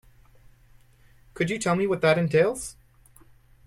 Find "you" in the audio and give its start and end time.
1.51-1.59